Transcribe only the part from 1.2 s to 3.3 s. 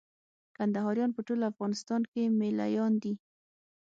ټول افغانستان کښي مېله يان دي.